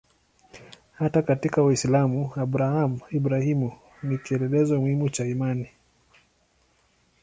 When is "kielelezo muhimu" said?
4.17-5.09